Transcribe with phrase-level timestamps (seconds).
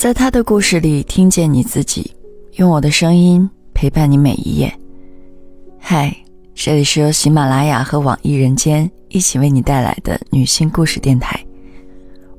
[0.00, 2.10] 在他的故事里听见你自己，
[2.52, 4.72] 用我的声音陪伴你每一页。
[5.78, 6.16] 嗨，
[6.54, 11.38] 这里是由喜马拉雅和网易人间一起为你带来的女性故事电台，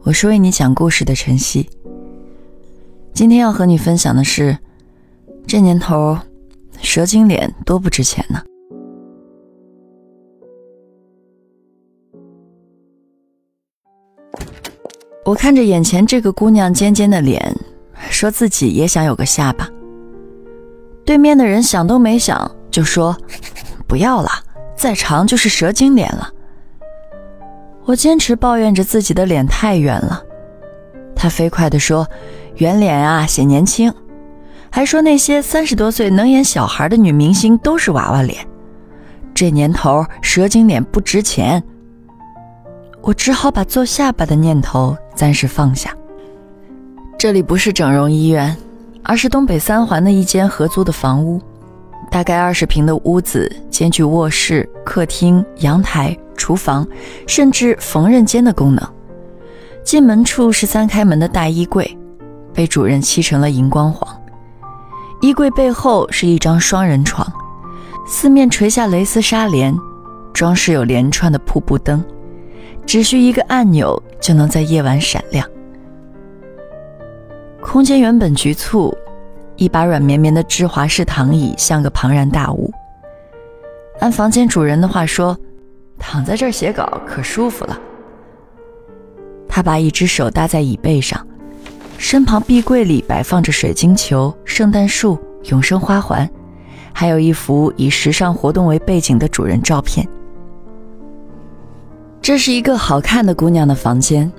[0.01, 1.69] 我是为你讲故事的晨曦。
[3.13, 4.57] 今天要和你分享的是，
[5.45, 6.17] 这年头，
[6.81, 8.41] 蛇精脸多不值钱呢。
[15.31, 17.55] 我看着眼前这个姑娘尖尖的脸，
[18.09, 19.65] 说自己也想有个下巴。
[21.05, 23.15] 对面的人想都没想就说
[23.87, 24.29] ：“不要了，
[24.75, 26.29] 再长就是蛇精脸了。”
[27.85, 30.21] 我坚持抱怨着自己的脸太圆了，
[31.15, 32.05] 他飞快地说
[32.59, 33.93] ：“圆脸啊显年轻。”
[34.69, 38.45] 还说那些三十多岁能演小孩的女明星都是娃娃脸。
[39.33, 41.63] 这年头蛇精脸不值钱。
[43.03, 45.95] 我只好把做下巴的念头暂时放下。
[47.17, 48.55] 这里不是整容医院，
[49.03, 51.41] 而是东北三环的一间合租的房屋，
[52.11, 56.87] 大概二十平的屋子，兼具卧室、客厅、阳台、厨房，
[57.27, 58.87] 甚至缝纫间的功能。
[59.83, 61.97] 进门处是三开门的大衣柜，
[62.53, 64.07] 被主人漆成了荧光黄。
[65.21, 67.27] 衣柜背后是一张双人床，
[68.07, 69.75] 四面垂下蕾丝纱帘，
[70.33, 72.03] 装饰有连串的瀑布灯。
[72.85, 75.47] 只需一个按钮就能在夜晚闪亮。
[77.61, 78.95] 空间原本局促，
[79.55, 82.71] 一把软绵绵的芝华士躺椅像个庞然大物。
[83.99, 85.37] 按房间主人的话说，
[85.99, 87.79] 躺在这儿写稿可舒服了。
[89.47, 91.25] 他把一只手搭在椅背上，
[91.97, 95.19] 身旁壁柜里摆放着水晶球、圣诞树、
[95.51, 96.27] 永生花环，
[96.91, 100.07] 还有一幅以时尚活动为背景的主人照片。
[102.21, 104.31] 这是一个好看的姑娘的房间，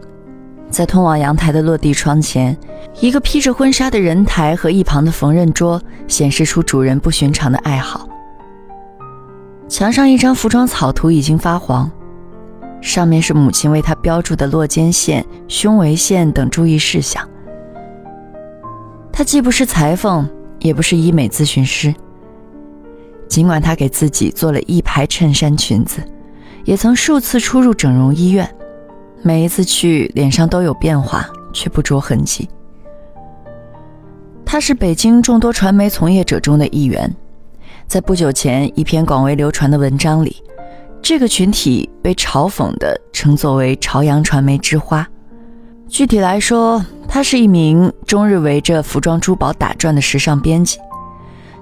[0.70, 2.56] 在通往阳台的落地窗前，
[3.00, 8.09] 一个披着婚纱的人台和一旁的缝纫桌显示出主人不寻常的爱好。
[9.69, 11.91] 墙上一张服装草图已经发黄，
[12.81, 17.28] 上面是母亲为她标注的落肩线、胸围线等注意事项。
[19.12, 20.28] 她既不是裁缝，
[20.60, 21.92] 也不是医美咨询师，
[23.26, 26.00] 尽管她给自己做了一排衬衫、裙子。
[26.65, 28.49] 也曾数次出入整容医院，
[29.23, 32.49] 每一次去脸上都有变化，却不着痕迹。
[34.45, 37.15] 他是北京众多传媒从业者中的一员，
[37.87, 40.37] 在不久前一篇广为流传的文章里，
[41.01, 45.09] 这个群体被嘲讽的称作为“朝阳传媒之花”。
[45.89, 50.78] 具体来说，他是一名终日围着服装珠宝打转的时尚编辑。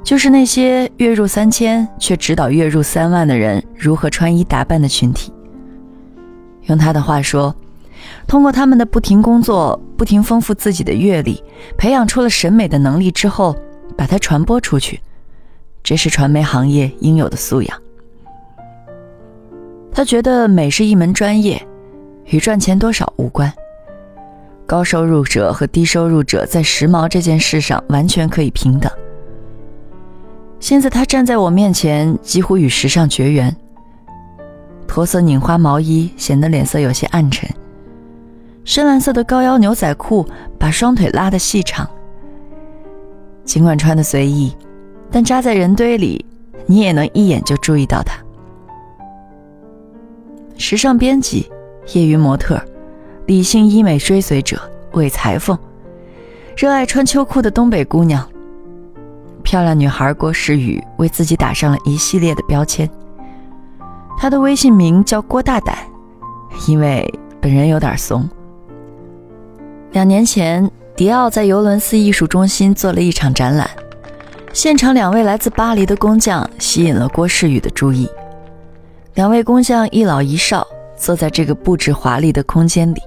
[0.03, 5.33] 就是那些月入三千却指导月入三万的人如何穿衣打扮的群体。
[6.65, 7.55] 用他的话说，
[8.27, 11.43] 通过他们的不停工作、不停丰富自己的阅历，
[11.77, 13.55] 培养出了审美的能力之后，
[13.97, 15.01] 把它传播出去，
[15.83, 17.79] 这是传媒行业应有的素养。
[19.93, 21.61] 他觉得美是一门专业，
[22.27, 23.53] 与赚钱多少无关。
[24.67, 28.91] 高收入者和低收入者在时髦这件事上完全可以平等。
[30.61, 33.55] 现在他站在我面前，几乎与时尚绝缘。
[34.87, 37.49] 驼色拧花毛衣显得脸色有些暗沉，
[38.65, 40.29] 深蓝色的高腰牛仔裤
[40.59, 41.89] 把双腿拉得细长。
[43.45, 44.55] 尽管穿的随意，
[45.11, 46.25] 但扎在人堆里，
[46.67, 48.15] 你也能一眼就注意到他。
[50.59, 51.51] 时尚编辑、
[51.95, 52.61] 业余模特、
[53.27, 54.61] 理性医美追随者、
[54.93, 55.59] 伪裁缝、
[56.55, 58.29] 热爱穿秋裤的东北姑娘。
[59.41, 62.89] 漂亮女孩郭诗雨为自己打上了一系列的标签。
[64.19, 65.77] 她的微信名叫郭大胆，
[66.69, 68.29] 因为本人有点怂。
[69.93, 73.69] 两年前，迪奥在尤伦斯艺术中心做了一场展览，
[74.53, 78.09] 现场两位来自巴黎的工匠吸引了郭诗雨的注意。
[79.15, 83.01] 两位工匠一老一少坐在这个布置华丽的空间里，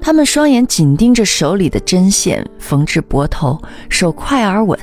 [0.00, 4.78] 他们双眼紧盯着手里的针线，缝制脖头，手快而稳。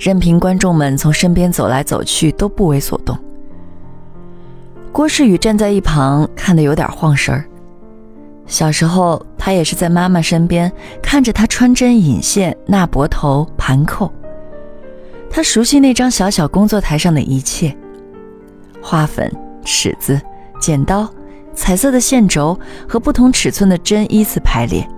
[0.00, 3.16] 任凭观众们从身边走来走去，都不为所动。
[4.90, 7.44] 郭世宇站在一旁，看得有点晃神儿。
[8.46, 14.10] 小时候，他也是在妈妈身边，看着她穿针引线、纳脖头、盘扣。
[15.28, 17.76] 他熟悉那张小小工作台上的一切：
[18.80, 19.30] 花粉、
[19.66, 20.18] 尺子、
[20.58, 21.06] 剪刀、
[21.54, 22.58] 彩色的线轴
[22.88, 24.88] 和不同尺寸的针依次排列。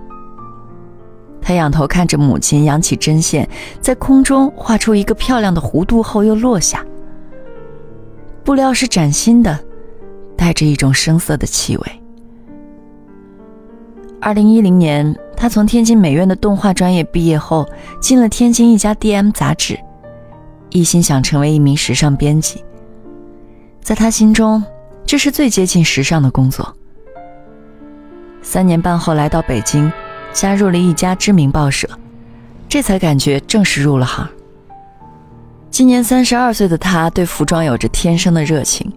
[1.43, 3.47] 他仰头看着母亲扬起针线，
[3.81, 6.83] 在空中画出一个漂亮的弧度后又落下。
[8.43, 9.59] 布料是崭新的，
[10.37, 11.85] 带着一种生涩的气味。
[14.19, 17.67] 二零一零年，他从天津美院的动画专业毕业后，
[17.99, 19.77] 进了天津一家 DM 杂志，
[20.69, 22.63] 一心想成为一名时尚编辑。
[23.81, 24.63] 在他心中，
[25.05, 26.73] 这是最接近时尚的工作。
[28.41, 29.91] 三年半后来到北京，
[30.33, 31.87] 加入了一家知名报社，
[32.67, 34.27] 这才感觉正式入了行。
[35.69, 38.91] 今年三十二岁的他，对服装有着天生的热情。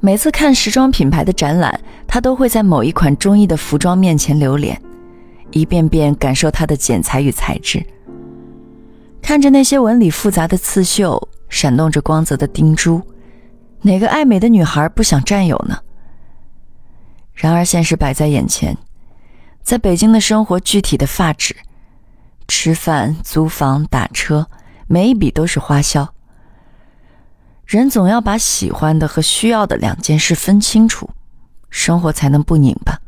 [0.00, 4.80] 每次看时装品牌的展览，他都会在某一款中意的服装面前留恋，
[5.50, 7.84] 一遍遍感受它的剪裁与材质。
[9.20, 13.02] 看着那些纹理复杂的刺绣，闪动着光泽的钉珠，
[13.82, 15.78] 哪个爱美的女孩不想占有呢？
[17.34, 18.76] 然而现实摆在眼前，
[19.62, 21.56] 在北京的生活具体的发指，
[22.48, 24.46] 吃饭、租房、打车。
[24.92, 26.12] 每一笔都是花销。
[27.64, 31.08] 人总要把喜欢的和需要的两件事分清楚，
[31.70, 32.98] 生活才能不拧巴。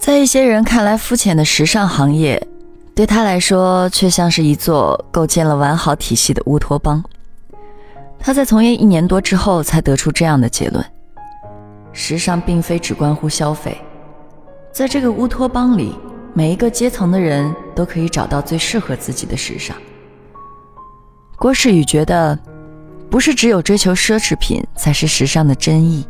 [0.00, 2.44] 在一些人看来肤浅的时尚行业，
[2.92, 7.04] 对他来说却像是一座构建了完好体系的乌托邦。
[8.18, 10.84] 他在从业一年多之后，才得出这样的结论：
[11.92, 13.80] 时尚并非只关乎消费，
[14.72, 15.94] 在这个乌托邦里，
[16.34, 19.76] 每一个阶层的人都可以找到最适合自己的时尚。
[21.36, 22.38] 郭世宇觉得，
[23.10, 26.06] 不是只有追求奢侈品才是时尚的真意，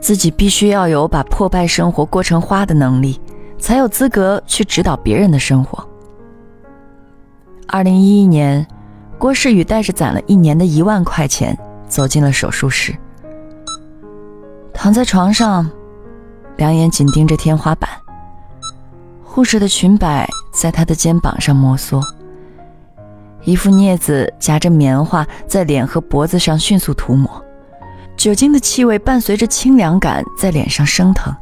[0.00, 3.20] 自己必须要有把破败生活过成花的能力，
[3.58, 5.86] 才有资格去指导别人的生活。
[7.66, 8.64] 二零一一年，
[9.18, 11.58] 郭世宇带着攒了一年的一万块钱
[11.88, 12.94] 走进了手术室，
[14.72, 15.68] 躺在床上，
[16.56, 17.90] 两眼紧盯着天花板，
[19.22, 22.00] 护士的裙摆在他的肩膀上摩挲。
[23.44, 27.30] 一副镊子夹着棉花在脸和脖子上迅速涂抹，
[28.16, 31.34] 酒精的气味伴随着清凉感在脸上升腾。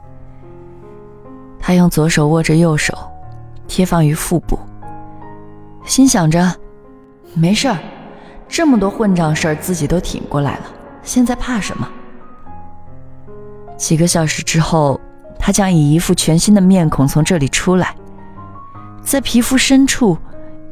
[1.59, 2.93] 他用左手握着右手，
[3.67, 4.59] 贴放于腹部，
[5.87, 6.53] 心想着：
[7.33, 7.79] 没事儿，
[8.49, 10.65] 这么多混账事儿自己都挺过来了，
[11.03, 11.89] 现在怕什么？
[13.79, 15.01] 几个小时之后，
[15.47, 17.95] 他将以一副全新的面孔从这里出来，
[19.03, 20.17] 在皮肤深处。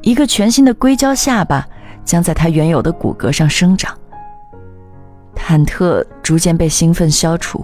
[0.01, 1.69] 一个全新的硅胶下巴
[2.07, 3.95] 将在他原有的骨骼上生长，
[5.37, 7.63] 忐忑逐渐被兴奋消除。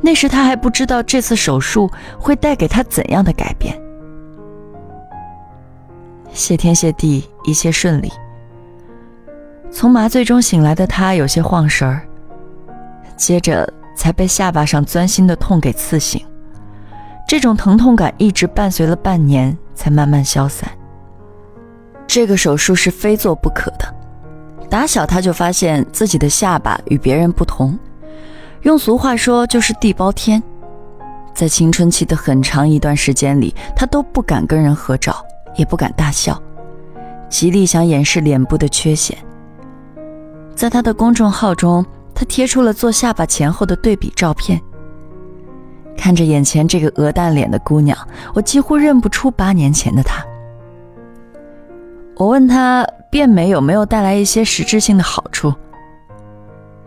[0.00, 3.76] 那时他还不知道这次手术会带给他怎样的改变。
[6.32, 8.12] 谢天谢地，一切顺利。
[9.72, 12.06] 从麻醉中醒来的他有些晃神儿，
[13.16, 16.24] 接着才被下巴上钻心的痛给刺醒。
[17.26, 20.70] 这种疼痛感一直伴随了半年，才慢慢消散。
[22.06, 23.94] 这个手术是非做不可的。
[24.70, 27.76] 打小他就发现自己的下巴与别人不同，
[28.62, 30.40] 用俗话说就是地包天。
[31.34, 35.16] 在青春期的很长一段时间里，他都不敢跟人合照，
[35.54, 36.40] 也不敢大笑，
[37.28, 39.16] 极力想掩饰脸部的缺陷。
[40.54, 41.84] 在他的公众号中，
[42.16, 44.60] 他贴出了做下巴前后的对比照片。
[45.96, 47.96] 看着眼前这个鹅蛋脸的姑娘，
[48.34, 50.24] 我几乎认不出八年前的她。
[52.16, 55.52] 我问他变美有没有带来一些实质性的好处，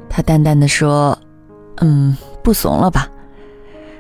[0.10, 1.18] 他淡淡的说
[1.82, 3.08] ：“嗯，不怂了吧？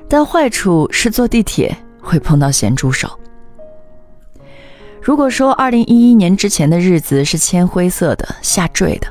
[0.08, 3.07] 但坏处是坐地铁会碰到咸猪手。
[5.02, 9.07] 如果说二零一一年之前的日子是铅灰色的、下坠的，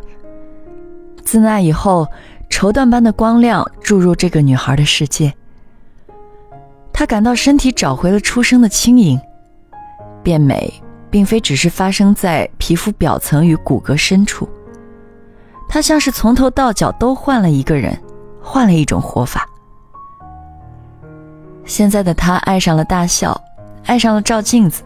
[1.28, 2.08] 自那以后，
[2.48, 5.34] 绸缎般的光亮注入这个女孩的世界，
[6.90, 9.20] 她感到身体找回了出生的轻盈，
[10.22, 10.72] 变美。”
[11.10, 14.46] 并非只是发生在皮肤表层与骨骼深处，
[15.66, 17.98] 她像是从头到脚都换了一个人，
[18.42, 19.48] 换了一种活法。
[21.64, 23.38] 现在的她爱上了大笑，
[23.86, 24.82] 爱上了照镜子，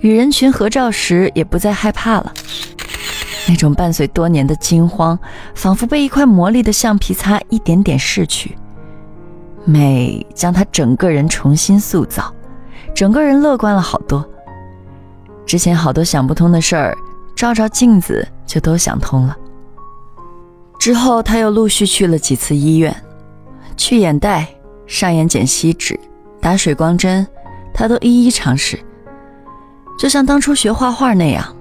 [0.00, 2.32] 与人群合照时也不再害怕了。
[3.46, 5.18] 那种伴随多年的惊慌，
[5.54, 8.56] 仿佛被一块磨砺的橡皮擦一点点逝去。
[9.64, 12.32] 美将他整个人重新塑造，
[12.94, 14.26] 整个人乐观了好多。
[15.46, 16.96] 之前好多想不通的事儿，
[17.36, 19.36] 照照镜子就都想通了。
[20.78, 22.94] 之后他又陆续去了几次医院，
[23.76, 24.48] 去眼袋、
[24.86, 25.98] 上眼睑吸脂、
[26.40, 27.26] 打水光针，
[27.72, 28.78] 他都一一尝试。
[29.98, 31.54] 就像当初学画画那样，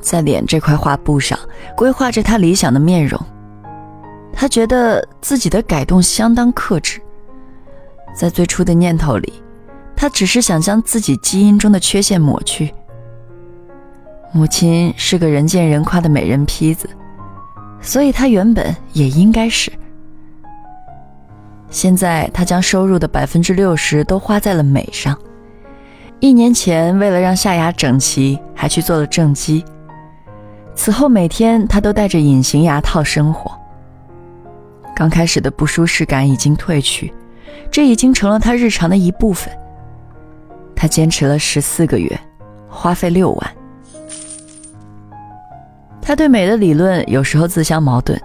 [0.00, 1.38] 在脸这块画布上
[1.76, 3.20] 规划着他理想的面容。
[4.32, 7.00] 他觉得自己的改动相当克制，
[8.14, 9.32] 在最初的念头里，
[9.94, 12.72] 他只是想将自己基因中的缺陷抹去。
[14.32, 16.88] 母亲是个人见人夸的美人坯子，
[17.80, 19.70] 所以她原本也应该是。
[21.68, 25.16] 现在他将收入的百分之六十都花在了美上，
[26.20, 29.64] 一年前，为了让下牙整齐，还去做了正畸。
[30.74, 33.50] 此后每天他都戴着隐形牙套生活。
[34.96, 37.12] 刚开始的不舒适感已经褪去，
[37.70, 39.52] 这已经成了他日常的一部分。
[40.74, 42.18] 他坚持了十四个月，
[42.68, 43.50] 花费六万。
[46.00, 48.20] 他对美的理论有时候自相矛盾。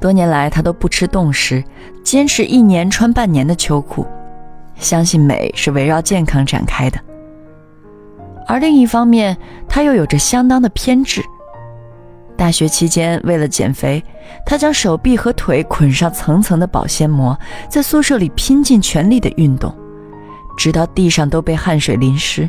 [0.00, 1.62] 多年来，他都不吃冻食，
[2.04, 4.06] 坚持一年穿半年的秋裤。
[4.76, 6.98] 相信美是围绕健康展开的，
[8.46, 9.36] 而另一方面，
[9.68, 11.22] 他又有着相当的偏执。
[12.36, 14.04] 大学期间，为了减肥，
[14.44, 17.36] 他将手臂和腿捆上层层的保鲜膜，
[17.68, 19.74] 在宿舍里拼尽全力的运动，
[20.56, 22.48] 直到地上都被汗水淋湿。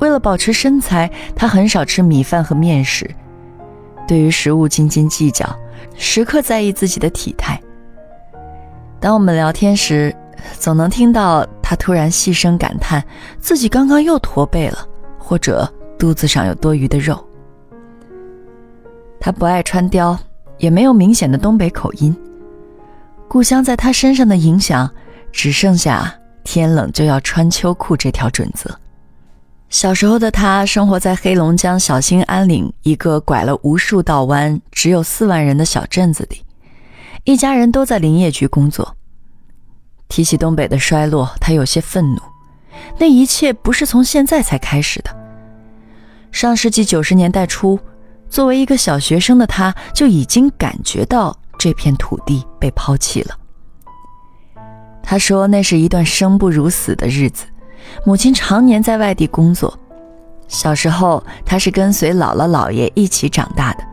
[0.00, 3.08] 为了保持身材，他很少吃米饭和面食，
[4.08, 5.46] 对于食物斤斤计较，
[5.94, 7.60] 时刻在意自己的体态。
[8.98, 10.14] 当我们聊天时，
[10.58, 13.04] 总能听到他突然细声感叹
[13.38, 14.86] 自己刚刚又驼背了，
[15.18, 17.22] 或者肚子上有多余的肉。
[19.20, 20.18] 他不爱穿貂，
[20.58, 22.16] 也没有明显的东北口音。
[23.28, 24.90] 故乡在他身上的影响，
[25.30, 26.12] 只剩下
[26.42, 28.74] 天冷就要穿秋裤这条准则。
[29.68, 36.42] 小时候的他生活在黑龙江小兴安岭一个拐了无数道弯、只有四万人的小镇子里，
[37.22, 38.96] 一家人都在林业局工作。
[40.08, 42.20] 提起东北的衰落，他有些愤怒。
[42.98, 45.16] 那一切不是从现在才开始的。
[46.32, 47.78] 上世纪九十年代初，
[48.30, 53.36] 作为一个小学生的他，就已经感觉到这片土地被抛弃了。
[55.02, 57.44] 他说，那是一段生不如死的日子。
[58.06, 59.76] 母亲常年在外地工作，
[60.46, 63.84] 小时候他是跟随姥姥姥爷一起长大的。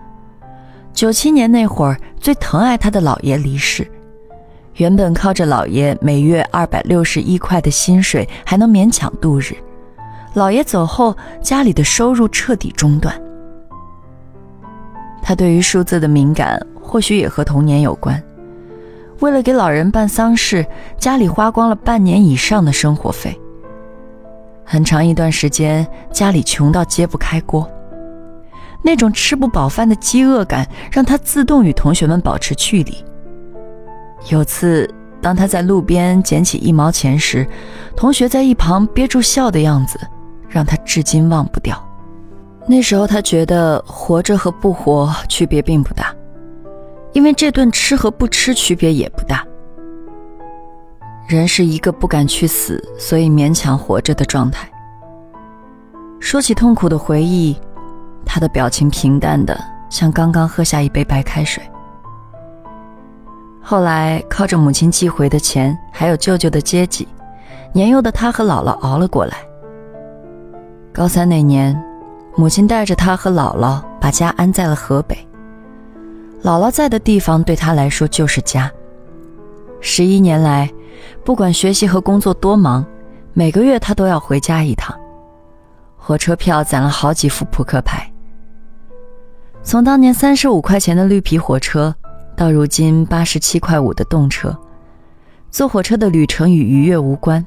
[0.94, 3.90] 九七年那会儿，最疼爱他的姥爷离世。
[4.76, 9.56] 原本靠着姥爷每月二百六十一块的薪水还能勉强度日，
[10.36, 13.20] 姥爷走后，家里的收入彻底中断。
[15.28, 18.24] 他对于数字的敏感，或许也和童年有关。
[19.20, 20.66] 为了给老人办丧事，
[20.98, 23.38] 家里花光了半年以上的生活费。
[24.64, 27.70] 很长一段时间，家里穷到揭不开锅。
[28.82, 33.04] 那种吃不饱饭的饥饿感，让他自动与同学们保持距离。
[34.30, 34.90] 有次，
[35.22, 37.46] 当他在路边捡起一毛钱时，
[37.98, 40.00] 同学在一旁憋住笑的样子，
[40.48, 41.86] 让他至今忘不掉。
[42.70, 46.14] 那时候，他觉得活着和不活区别并不大，
[47.14, 49.46] 因为这顿吃和不吃区别也不大。
[51.30, 54.70] 人是一个不敢去死，所以勉强活着的状态。
[56.20, 57.56] 说起痛苦的回忆，
[58.26, 59.58] 他的表情平淡的
[59.90, 61.64] 像刚刚喝下一杯白开水。
[63.62, 67.08] 后来靠着母亲寄回的钱，还有舅舅的接济，
[67.72, 69.38] 年幼的他和姥姥熬了过来。
[70.94, 71.78] 高三那年，
[72.38, 75.18] 母亲带着他和姥姥把家安在了河北。
[76.44, 78.72] 姥姥在的地方对他来说就是家。
[79.82, 80.72] 十一年来，
[81.26, 82.86] 不管学习和工作多忙，
[83.34, 84.98] 每个月他都要回家一趟。
[85.98, 88.10] 火车票攒了好几副扑克牌。
[89.64, 91.94] 从当年三十五块钱的绿皮火车。
[92.38, 94.56] 到如今八十七块五的动车，
[95.50, 97.44] 坐火车的旅程与愉悦无关。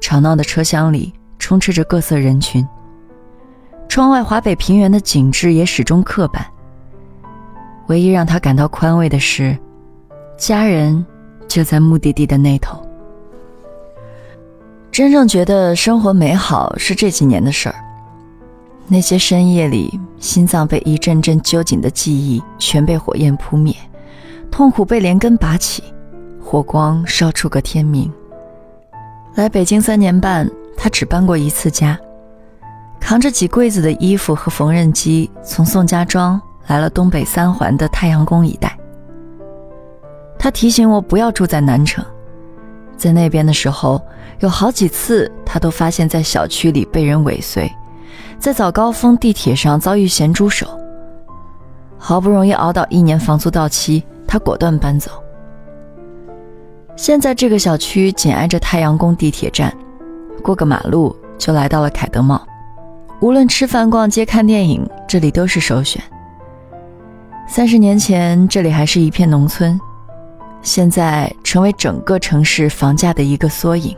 [0.00, 2.66] 吵闹的车厢里充斥着各色人群。
[3.92, 6.46] 窗外华北平原的景致也始终刻板。
[7.88, 9.54] 唯一让他感到宽慰的是，
[10.38, 11.04] 家人
[11.46, 12.82] 就在目的地的那头。
[14.90, 17.74] 真正觉得生活美好是这几年的事儿。
[18.88, 23.76] 那些深夜里，心脏被一阵阵揪紧的记忆全被火焰扑灭。
[24.50, 25.82] 痛苦被连根拔起，
[26.42, 28.10] 火光烧出个天明。
[29.34, 32.00] 来北京三年半，他只搬过一次家，
[33.02, 38.78] 扛着几柜子的衣服和缝纫机，从宋家庄来了东北三环的太阳宫一带。
[40.38, 42.02] 他提醒我不要住在南城，
[42.96, 44.00] 在那边的时候，
[44.38, 47.70] 有好几次他都发现，在小区里被人尾随，
[48.38, 50.66] 在早高峰地铁上遭遇咸猪手。
[51.98, 54.02] 好不容易熬到一年房租到期。
[54.24, 55.10] 他果断搬走。
[56.96, 59.70] 现在这个小区紧挨着太阳宫地铁站，
[60.42, 62.40] 过个马路就来到了凯德茂。
[63.22, 66.02] 无论吃饭、逛街、看电影，这里都是首选。
[67.46, 69.80] 三十年前，这里还是一片农村，
[70.60, 73.96] 现在成为整个城市房价的一个缩影。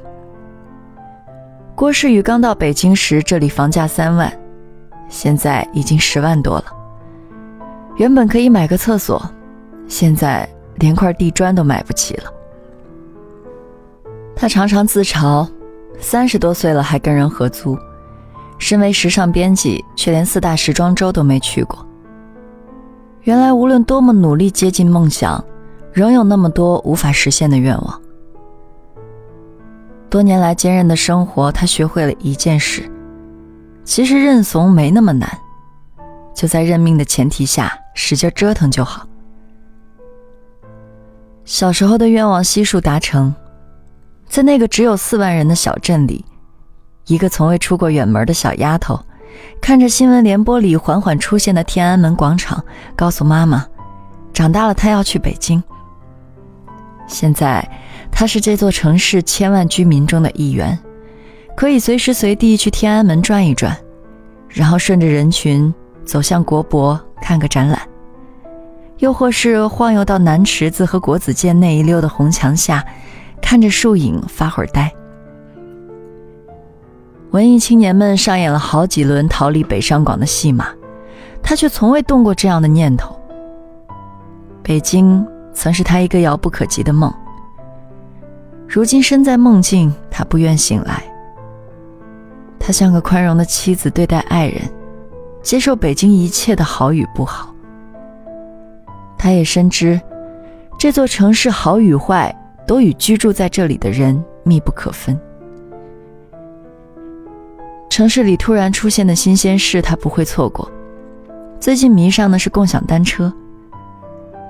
[1.75, 4.31] 郭世宇刚到北京时，这里房价三万，
[5.09, 6.65] 现在已经十万多了。
[7.97, 9.23] 原本可以买个厕所。
[9.87, 12.25] 现在连块地砖都买不起了。
[14.37, 15.49] 他常常自嘲，
[15.99, 17.79] 三十多岁了还跟人合租，
[18.65, 21.87] 身为时尚编辑，却连四大时装周都没去过。
[23.25, 25.45] 原来无论多么努力接近梦想，
[25.93, 28.01] 仍有那么多无法实现的愿望。
[30.09, 32.91] 多年来坚韧的生活，他学会了一件事：
[33.85, 35.29] 其实认怂没那么难，
[36.35, 39.07] 就在认命的前提下，使劲折腾就好。
[41.45, 43.35] 小时候的愿望悉数达成，
[44.27, 46.25] 在那个只有四万人的小镇里，
[47.07, 48.99] 一个从未出过远门的小丫头，
[49.61, 52.65] 看着新闻联播里缓缓出现的天安门广场，
[52.97, 53.67] 告诉妈妈，
[54.33, 55.63] 长大了她要去北京。
[57.07, 57.69] 现在，
[58.11, 60.79] 她是这座城市千万居民中的一员，
[61.55, 63.77] 可以随时随地去天安门转一转，
[64.49, 65.73] 然后顺着人群
[66.05, 67.79] 走向国博看个展览。
[68.99, 72.83] 又或是晃悠到南池子和国子监那一溜的红墙下，
[73.43, 74.91] 看着树影发会儿呆。
[77.35, 80.69] 文艺青年们上演了好几轮逃离北上广的戏码，
[81.43, 83.19] 他却从未动过这样的念头。
[84.63, 87.13] 北京曾是他一个遥不可及的梦，
[88.69, 91.03] 如今身在梦境，他不愿醒来。
[92.57, 94.63] 他像个宽容的妻子对待爱人，
[95.43, 97.53] 接受北京一切的好与不好。
[99.19, 100.01] 他也深知，
[100.79, 102.33] 这座城市好与坏
[102.65, 105.19] 都与居住在这里的人密不可分。
[107.95, 110.69] 城市里突然出现的新鲜事，他不会错过。
[111.61, 113.33] 最近迷上的是共享单车。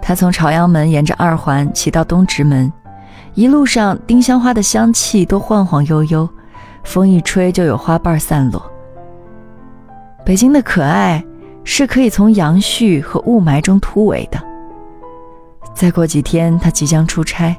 [0.00, 2.72] 他从朝阳门沿着二环骑到东直门，
[3.34, 6.26] 一路上丁香花的香气都晃晃悠悠，
[6.84, 8.64] 风一吹就有花瓣散落。
[10.24, 11.22] 北京的可爱，
[11.64, 14.42] 是可以从杨絮和雾霾中突围的。
[15.74, 17.54] 再过几天，他即将出差，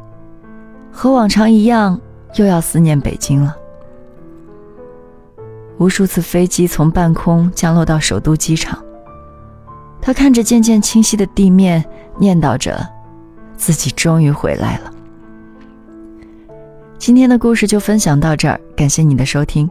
[0.91, 2.01] 和往常一样，
[2.37, 3.55] 又要思念北京了。
[5.77, 8.81] 无数次飞机从半空降落到首都机场，
[10.01, 11.83] 他看着渐渐清晰的地面，
[12.17, 12.87] 念叨着
[13.57, 14.91] ：“自己终于回来了。”
[16.97, 19.69] 今天的故事就分享到这儿，感谢你的收听，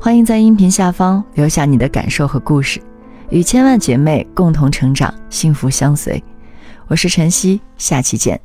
[0.00, 2.80] 欢迎在音频下方留下你的感受和故事，
[3.28, 6.22] 与千万姐妹共同成长，幸福相随。
[6.88, 8.40] 我是晨曦，下期见。